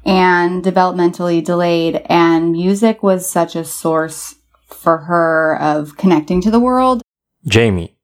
and 0.04 0.64
developmentally 0.64 1.44
delayed. 1.44 1.96
And 2.06 2.52
music 2.52 3.02
was 3.02 3.28
such 3.28 3.56
a 3.56 3.64
source 3.64 4.36
for 4.68 4.98
her 4.98 5.58
of 5.60 5.96
connecting 5.96 6.40
to 6.42 6.50
the 6.50 6.60
world. 6.60 7.02
Jamie. 7.46 7.96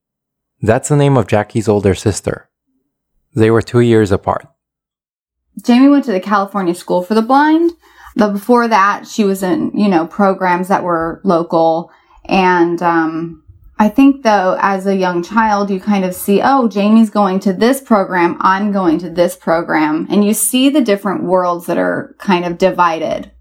That's 0.60 0.88
the 0.88 0.96
name 0.96 1.16
of 1.16 1.26
Jackie's 1.26 1.68
older 1.68 1.94
sister. 1.94 2.48
They 3.34 3.50
were 3.50 3.62
two 3.62 3.80
years 3.80 4.12
apart. 4.12 4.46
Jamie 5.64 5.88
went 5.88 6.04
to 6.04 6.12
the 6.12 6.20
California 6.20 6.74
School 6.74 7.02
for 7.02 7.14
the 7.14 7.22
Blind, 7.22 7.72
but 8.16 8.32
before 8.32 8.68
that, 8.68 9.06
she 9.06 9.24
was 9.24 9.42
in, 9.42 9.70
you 9.76 9.88
know, 9.88 10.06
programs 10.06 10.68
that 10.68 10.82
were 10.82 11.20
local. 11.24 11.90
And, 12.24 12.80
um, 12.82 13.41
I 13.82 13.88
think 13.88 14.22
though, 14.22 14.56
as 14.60 14.86
a 14.86 14.94
young 14.94 15.24
child, 15.24 15.68
you 15.68 15.80
kind 15.80 16.04
of 16.04 16.14
see, 16.14 16.40
oh, 16.40 16.68
Jamie's 16.68 17.10
going 17.10 17.40
to 17.40 17.52
this 17.52 17.80
program, 17.80 18.36
I'm 18.38 18.70
going 18.70 18.98
to 18.98 19.10
this 19.10 19.34
program. 19.34 20.06
And 20.08 20.24
you 20.24 20.34
see 20.34 20.68
the 20.68 20.80
different 20.80 21.24
worlds 21.24 21.66
that 21.66 21.78
are 21.78 22.14
kind 22.18 22.44
of 22.44 22.58
divided. 22.58 23.32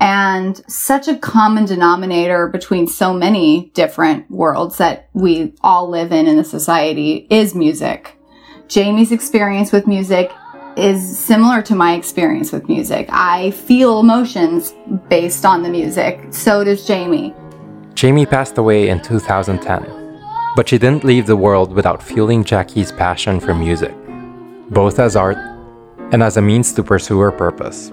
And 0.00 0.60
such 0.68 1.06
a 1.06 1.16
common 1.16 1.66
denominator 1.66 2.48
between 2.48 2.88
so 2.88 3.14
many 3.14 3.70
different 3.74 4.28
worlds 4.28 4.78
that 4.78 5.08
we 5.12 5.54
all 5.60 5.88
live 5.88 6.10
in 6.10 6.26
in 6.26 6.36
the 6.36 6.42
society 6.42 7.28
is 7.30 7.54
music. 7.54 8.18
Jamie's 8.66 9.12
experience 9.12 9.70
with 9.70 9.86
music 9.86 10.32
is 10.76 11.16
similar 11.16 11.62
to 11.62 11.76
my 11.76 11.94
experience 11.94 12.50
with 12.50 12.66
music. 12.66 13.06
I 13.08 13.52
feel 13.52 14.00
emotions 14.00 14.74
based 15.08 15.44
on 15.44 15.62
the 15.62 15.70
music. 15.70 16.18
So 16.30 16.64
does 16.64 16.84
Jamie. 16.84 17.32
Jamie 17.94 18.26
passed 18.26 18.58
away 18.58 18.88
in 18.88 19.00
2010, 19.00 20.20
but 20.56 20.68
she 20.68 20.78
didn't 20.78 21.04
leave 21.04 21.26
the 21.26 21.36
world 21.36 21.72
without 21.72 22.02
fueling 22.02 22.42
Jackie's 22.42 22.90
passion 22.90 23.38
for 23.38 23.54
music, 23.54 23.94
both 24.70 24.98
as 24.98 25.14
art 25.14 25.38
and 26.10 26.20
as 26.20 26.36
a 26.36 26.42
means 26.42 26.72
to 26.72 26.82
pursue 26.82 27.20
her 27.20 27.30
purpose. 27.30 27.92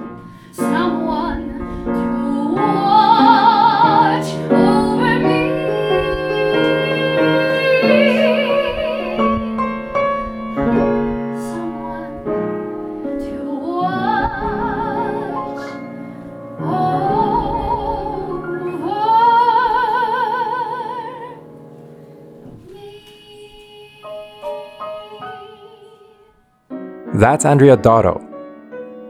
That's 27.22 27.46
Andrea 27.46 27.78
Dotto. 27.78 28.20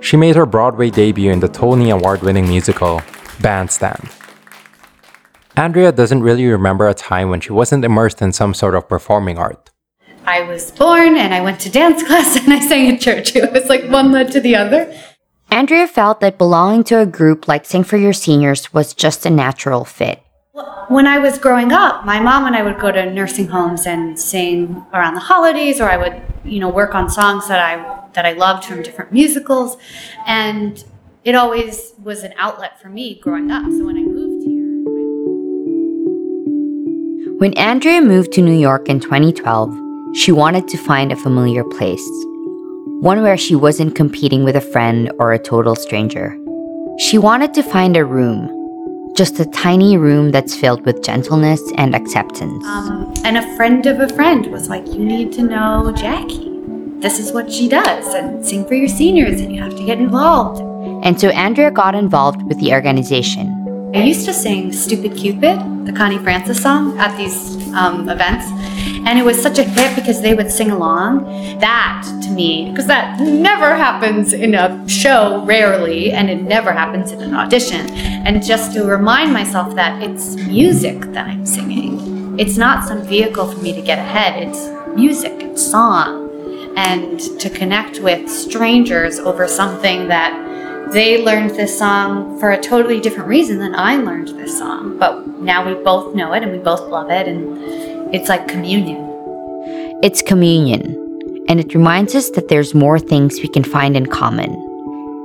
She 0.01 0.17
made 0.17 0.35
her 0.35 0.45
Broadway 0.45 0.89
debut 0.89 1.31
in 1.31 1.39
the 1.39 1.47
Tony 1.47 1.91
Award 1.91 2.21
winning 2.21 2.45
musical 2.45 3.01
Bandstand. 3.39 4.09
Andrea 5.55 5.93
doesn't 5.93 6.21
really 6.21 6.45
remember 6.45 6.89
a 6.89 6.93
time 6.93 7.29
when 7.29 7.39
she 7.39 7.53
wasn't 7.53 7.85
immersed 7.85 8.21
in 8.21 8.33
some 8.33 8.53
sort 8.53 8.75
of 8.75 8.89
performing 8.89 9.37
art. 9.37 9.69
I 10.25 10.41
was 10.41 10.71
born 10.71 11.15
and 11.15 11.33
I 11.33 11.39
went 11.39 11.61
to 11.61 11.69
dance 11.69 12.03
class 12.07 12.35
and 12.35 12.51
I 12.51 12.59
sang 12.59 12.87
in 12.87 12.99
church. 12.99 13.33
It 13.33 13.53
was 13.53 13.67
like 13.67 13.89
one 13.89 14.11
led 14.11 14.29
to 14.33 14.41
the 14.41 14.57
other. 14.57 14.93
Andrea 15.49 15.87
felt 15.87 16.19
that 16.19 16.37
belonging 16.37 16.83
to 16.91 16.99
a 16.99 17.05
group 17.05 17.47
like 17.47 17.63
Sing 17.63 17.85
for 17.85 17.95
Your 17.95 18.11
Seniors 18.11 18.73
was 18.73 18.93
just 18.93 19.25
a 19.25 19.29
natural 19.29 19.85
fit. 19.85 20.21
When 20.89 21.07
I 21.07 21.19
was 21.19 21.37
growing 21.37 21.71
up, 21.71 22.05
my 22.05 22.19
mom 22.19 22.45
and 22.45 22.57
I 22.57 22.61
would 22.63 22.77
go 22.77 22.91
to 22.91 23.09
nursing 23.09 23.47
homes 23.47 23.87
and 23.87 24.19
sing 24.19 24.85
around 24.93 25.13
the 25.13 25.21
holidays, 25.21 25.79
or 25.79 25.89
I 25.89 25.95
would, 25.95 26.21
you 26.43 26.59
know, 26.59 26.67
work 26.67 26.93
on 26.93 27.09
songs 27.09 27.47
that 27.47 27.59
I 27.59 28.00
that 28.13 28.25
I 28.25 28.33
loved 28.33 28.65
from 28.65 28.81
different 28.83 29.11
musicals, 29.11 29.77
and 30.25 30.83
it 31.23 31.35
always 31.35 31.93
was 32.01 32.23
an 32.23 32.33
outlet 32.37 32.81
for 32.81 32.89
me 32.89 33.19
growing 33.19 33.51
up. 33.51 33.63
So 33.71 33.85
when 33.85 33.97
I 33.97 34.01
moved 34.01 34.45
here, 34.47 34.61
When 37.41 37.55
Andrea 37.55 38.03
moved 38.03 38.33
to 38.33 38.41
New 38.41 38.57
York 38.57 38.87
in 38.87 38.99
2012, 38.99 39.75
she 40.15 40.31
wanted 40.31 40.67
to 40.67 40.77
find 40.77 41.11
a 41.11 41.15
familiar 41.15 41.63
place, 41.63 42.07
one 43.01 43.23
where 43.23 43.35
she 43.35 43.55
wasn't 43.55 43.95
competing 43.95 44.43
with 44.43 44.55
a 44.55 44.61
friend 44.61 45.11
or 45.17 45.33
a 45.33 45.39
total 45.39 45.75
stranger. 45.75 46.37
She 46.99 47.17
wanted 47.17 47.51
to 47.55 47.63
find 47.63 47.97
a 47.97 48.05
room, 48.05 48.47
just 49.15 49.39
a 49.39 49.45
tiny 49.45 49.97
room 49.97 50.29
that's 50.29 50.55
filled 50.55 50.85
with 50.85 51.01
gentleness 51.03 51.63
and 51.77 51.95
acceptance. 51.95 52.63
um, 52.65 53.11
and 53.25 53.37
a 53.37 53.55
friend 53.55 53.87
of 53.87 53.99
a 53.99 54.09
friend 54.09 54.45
was 54.51 54.69
like, 54.69 54.85
"You 54.93 55.03
need 55.03 55.31
to 55.33 55.41
know 55.41 55.91
Jackie. 55.95 56.50
This 57.01 57.19
is 57.19 57.31
what 57.31 57.51
she 57.51 57.67
does, 57.67 58.13
and 58.13 58.45
sing 58.45 58.65
for 58.65 58.75
your 58.75 58.87
seniors, 58.87 59.41
and 59.41 59.53
you 59.53 59.61
have 59.61 59.75
to 59.75 59.85
get 59.85 59.97
involved." 59.97 60.61
And 61.03 61.19
so 61.19 61.29
Andrea 61.29 61.71
got 61.71 61.95
involved 61.95 62.43
with 62.43 62.59
the 62.59 62.73
organization. 62.73 63.57
I 63.93 64.03
used 64.03 64.25
to 64.25 64.33
sing 64.33 64.71
Stupid 64.71 65.17
Cupid, 65.17 65.85
the 65.85 65.91
Connie 65.91 66.17
Francis 66.19 66.61
song, 66.61 66.97
at 66.97 67.17
these 67.17 67.57
um, 67.73 68.07
events. 68.07 68.45
And 69.05 69.17
it 69.19 69.25
was 69.25 69.41
such 69.41 69.57
a 69.57 69.63
hit 69.63 69.95
because 69.95 70.21
they 70.21 70.33
would 70.33 70.51
sing 70.51 70.71
along. 70.71 71.25
That, 71.59 72.03
to 72.23 72.29
me, 72.29 72.69
because 72.69 72.87
that 72.87 73.19
never 73.19 73.75
happens 73.75 74.31
in 74.31 74.53
a 74.53 74.87
show, 74.87 75.43
rarely, 75.43 76.11
and 76.11 76.29
it 76.29 76.41
never 76.43 76.71
happens 76.71 77.11
in 77.11 77.21
an 77.21 77.33
audition. 77.33 77.89
And 77.89 78.41
just 78.43 78.73
to 78.73 78.85
remind 78.85 79.33
myself 79.33 79.75
that 79.75 80.01
it's 80.01 80.35
music 80.35 81.01
that 81.13 81.27
I'm 81.27 81.45
singing, 81.45 82.39
it's 82.39 82.57
not 82.57 82.87
some 82.87 83.01
vehicle 83.01 83.51
for 83.51 83.59
me 83.59 83.73
to 83.73 83.81
get 83.81 83.97
ahead, 83.97 84.41
it's 84.47 84.69
music, 84.95 85.33
it's 85.41 85.65
song. 85.65 86.20
And 86.75 87.19
to 87.39 87.49
connect 87.49 87.99
with 87.99 88.29
strangers 88.29 89.19
over 89.19 89.47
something 89.47 90.07
that 90.07 90.91
they 90.91 91.23
learned 91.23 91.51
this 91.51 91.77
song 91.77 92.39
for 92.39 92.51
a 92.51 92.61
totally 92.61 92.99
different 92.99 93.29
reason 93.29 93.59
than 93.59 93.75
I 93.75 93.95
learned 93.95 94.29
this 94.29 94.57
song. 94.57 94.97
But 94.97 95.27
now 95.39 95.65
we 95.65 95.81
both 95.83 96.15
know 96.15 96.33
it 96.33 96.43
and 96.43 96.51
we 96.51 96.57
both 96.57 96.81
love 96.89 97.09
it, 97.09 97.27
and 97.27 98.13
it's 98.13 98.29
like 98.29 98.47
communion. 98.47 99.07
It's 100.03 100.21
communion, 100.21 101.45
and 101.47 101.59
it 101.59 101.73
reminds 101.73 102.15
us 102.15 102.29
that 102.31 102.47
there's 102.47 102.73
more 102.73 102.99
things 102.99 103.39
we 103.41 103.47
can 103.47 103.63
find 103.63 103.95
in 103.95 104.07
common, 104.07 104.51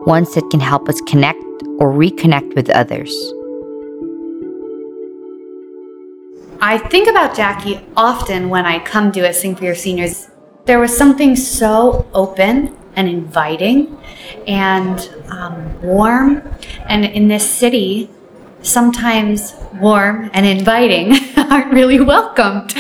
ones 0.05 0.35
that 0.35 0.49
can 0.51 0.61
help 0.61 0.89
us 0.89 1.01
connect 1.09 1.43
or 1.79 1.93
reconnect 1.93 2.55
with 2.55 2.71
others. 2.71 3.11
I 6.61 6.79
think 6.79 7.09
about 7.09 7.37
Jackie 7.37 7.81
often 7.97 8.49
when 8.49 8.67
I 8.67 8.79
come 8.79 9.13
to 9.13 9.21
a 9.29 9.33
Sing 9.33 9.57
for 9.57 9.65
Your 9.65 9.75
Seniors. 9.75 10.29
There 10.67 10.81
was 10.81 10.97
something 10.97 11.37
so 11.37 12.07
open 12.13 12.77
and 12.97 13.09
inviting 13.09 13.97
and 14.49 14.99
um, 15.29 15.81
warm. 15.81 16.43
And 16.89 17.05
in 17.05 17.29
this 17.29 17.49
city, 17.49 18.11
sometimes 18.63 19.55
warm 19.75 20.29
and 20.33 20.45
inviting 20.45 21.15
aren't 21.37 21.73
really 21.73 22.01
welcomed 22.01 22.75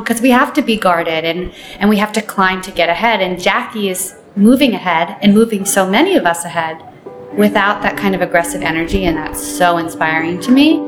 because 0.00 0.22
we 0.22 0.30
have 0.30 0.54
to 0.54 0.62
be 0.62 0.78
guarded 0.78 1.26
and, 1.26 1.52
and 1.78 1.90
we 1.90 1.98
have 1.98 2.12
to 2.14 2.22
climb 2.22 2.62
to 2.62 2.70
get 2.70 2.88
ahead. 2.88 3.20
And 3.20 3.38
Jackie 3.38 3.90
is 3.90 4.14
moving 4.34 4.72
ahead 4.72 5.18
and 5.20 5.34
moving 5.34 5.66
so 5.66 5.86
many 5.86 6.16
of 6.16 6.24
us 6.24 6.46
ahead 6.46 6.82
without 7.36 7.82
that 7.82 7.98
kind 7.98 8.14
of 8.14 8.22
aggressive 8.22 8.62
energy. 8.62 9.04
And 9.04 9.18
that's 9.18 9.46
so 9.46 9.76
inspiring 9.76 10.40
to 10.40 10.50
me. 10.50 10.78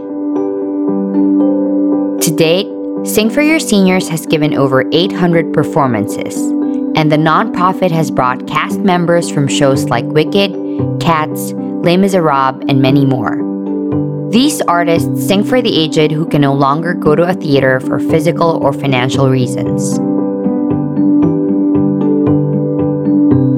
To 2.21 2.35
date, 2.35 2.84
Sing 3.05 3.29
for 3.29 3.43
Your 3.43 3.61
Seniors 3.61 4.09
has 4.09 4.25
given 4.25 4.55
over 4.55 4.89
800 4.91 5.53
performances, 5.53 6.37
and 6.97 7.13
the 7.13 7.19
nonprofit 7.19 7.91
has 7.91 8.11
brought 8.11 8.47
cast 8.47 8.81
members 8.81 9.31
from 9.31 9.47
shows 9.47 9.85
like 9.91 10.07
Wicked, 10.07 10.53
Cats, 11.01 11.53
Les 11.53 11.99
Miserables, 11.99 12.65
and 12.67 12.81
many 12.81 13.05
more. 13.05 13.37
These 14.31 14.63
artists 14.63 15.27
sing 15.27 15.45
for 15.45 15.61
the 15.61 15.77
aged 15.77 16.13
who 16.13 16.25
can 16.27 16.41
no 16.41 16.55
longer 16.55 16.95
go 16.95 17.15
to 17.15 17.29
a 17.29 17.35
theater 17.35 17.79
for 17.79 17.99
physical 17.99 18.59
or 18.65 18.73
financial 18.73 19.29
reasons. 19.29 19.99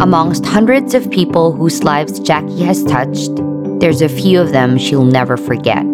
Amongst 0.03 0.45
hundreds 0.45 0.93
of 0.93 1.09
people 1.13 1.53
whose 1.53 1.85
lives 1.85 2.19
Jackie 2.19 2.65
has 2.65 2.83
touched, 2.83 3.31
there's 3.79 4.03
a 4.03 4.09
few 4.09 4.41
of 4.41 4.51
them 4.51 4.77
she'll 4.77 5.05
never 5.05 5.37
forget. 5.37 5.87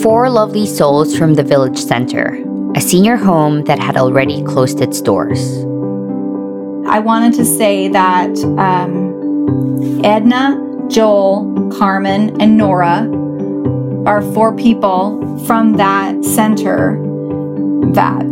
Four 0.00 0.30
lovely 0.30 0.66
souls 0.66 1.16
from 1.16 1.34
the 1.34 1.44
village 1.44 1.78
center, 1.78 2.41
a 2.74 2.80
senior 2.80 3.16
home 3.16 3.64
that 3.64 3.78
had 3.78 3.96
already 3.96 4.42
closed 4.44 4.80
its 4.80 5.00
doors. 5.00 5.64
I 6.86 6.98
wanted 7.00 7.34
to 7.34 7.44
say 7.44 7.88
that 7.88 8.36
um, 8.58 10.04
Edna, 10.04 10.58
Joel, 10.88 11.70
Carmen, 11.70 12.40
and 12.40 12.56
Nora 12.56 13.08
are 14.06 14.22
four 14.32 14.54
people 14.56 15.38
from 15.46 15.74
that 15.74 16.24
center 16.24 16.98
that 17.92 18.26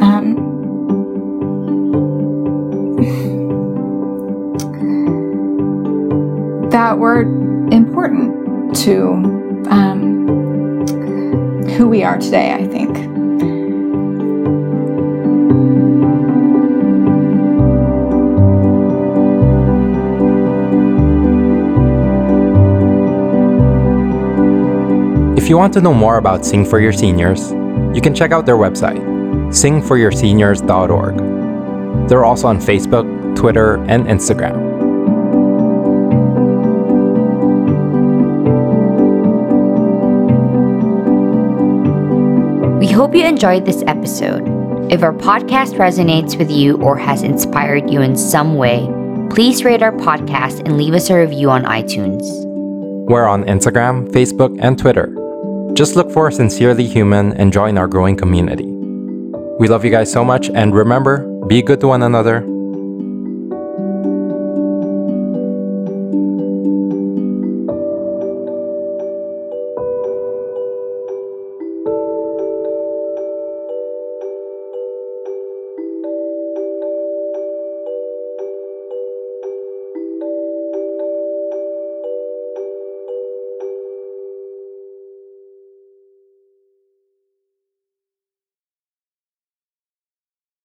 um, 0.00 0.34
that 6.70 6.98
were 6.98 7.22
important 7.72 8.74
to 8.76 9.12
um, 9.70 10.26
who 11.70 11.88
we 11.88 12.02
are 12.02 12.18
today. 12.18 12.52
I 12.52 12.66
think. 12.66 13.19
If 25.40 25.48
you 25.48 25.56
want 25.56 25.72
to 25.72 25.80
know 25.80 25.94
more 25.94 26.18
about 26.18 26.44
Sing 26.44 26.66
for 26.66 26.80
Your 26.80 26.92
Seniors, 26.92 27.52
you 27.96 28.02
can 28.02 28.14
check 28.14 28.30
out 28.30 28.44
their 28.44 28.58
website, 28.58 29.00
singforyourseniors.org. 29.48 32.08
They're 32.10 32.26
also 32.26 32.46
on 32.46 32.58
Facebook, 32.58 33.36
Twitter, 33.36 33.76
and 33.88 34.04
Instagram. 34.04 34.68
We 42.78 42.88
hope 42.88 43.14
you 43.14 43.24
enjoyed 43.24 43.64
this 43.64 43.82
episode. 43.86 44.46
If 44.92 45.02
our 45.02 45.14
podcast 45.14 45.78
resonates 45.78 46.38
with 46.38 46.50
you 46.50 46.76
or 46.82 46.98
has 46.98 47.22
inspired 47.22 47.88
you 47.88 48.02
in 48.02 48.14
some 48.14 48.56
way, 48.56 48.86
please 49.30 49.64
rate 49.64 49.82
our 49.82 49.92
podcast 49.92 50.66
and 50.66 50.76
leave 50.76 50.92
us 50.92 51.08
a 51.08 51.16
review 51.16 51.48
on 51.48 51.64
iTunes. 51.64 52.20
We're 53.08 53.26
on 53.26 53.44
Instagram, 53.44 54.10
Facebook, 54.10 54.58
and 54.60 54.78
Twitter. 54.78 55.16
Just 55.80 55.96
look 55.96 56.10
for 56.10 56.30
Sincerely 56.30 56.86
Human 56.86 57.32
and 57.40 57.50
join 57.50 57.78
our 57.78 57.88
growing 57.88 58.14
community. 58.14 58.66
We 59.58 59.66
love 59.66 59.82
you 59.82 59.90
guys 59.90 60.12
so 60.12 60.22
much, 60.22 60.50
and 60.50 60.74
remember 60.74 61.24
be 61.46 61.62
good 61.62 61.80
to 61.80 61.88
one 61.88 62.02
another, 62.02 62.44